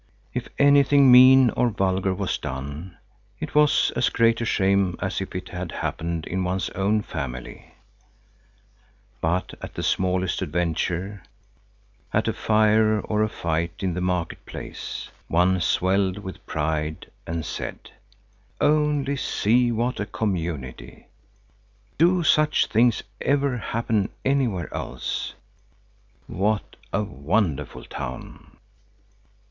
[0.33, 2.97] If anything mean or vulgar was done,
[3.39, 7.75] it was as great a shame as if it had happened in one's own family;
[9.21, 11.21] but at the smallest adventure,
[12.11, 17.45] at a fire or a fight in the market place, one swelled with pride and
[17.45, 17.91] said:
[18.59, 21.09] "Only see what a community!
[21.99, 25.35] Do such things ever happen anywhere else?
[26.25, 28.57] What a wonderful town!"